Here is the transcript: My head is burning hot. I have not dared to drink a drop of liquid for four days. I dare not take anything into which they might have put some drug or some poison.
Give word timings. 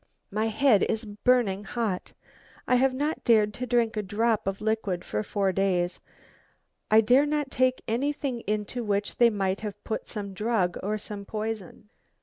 My 0.31 0.47
head 0.47 0.81
is 0.89 1.05
burning 1.05 1.63
hot. 1.63 2.13
I 2.67 2.73
have 2.73 2.91
not 2.95 3.23
dared 3.23 3.53
to 3.53 3.67
drink 3.67 3.95
a 3.95 4.01
drop 4.01 4.47
of 4.47 4.59
liquid 4.59 5.05
for 5.05 5.21
four 5.21 5.51
days. 5.51 6.01
I 6.89 7.01
dare 7.01 7.27
not 7.27 7.51
take 7.51 7.83
anything 7.87 8.39
into 8.47 8.83
which 8.83 9.17
they 9.17 9.29
might 9.29 9.59
have 9.59 9.83
put 9.83 10.07
some 10.09 10.33
drug 10.33 10.79
or 10.81 10.97
some 10.97 11.23
poison. 11.23 11.89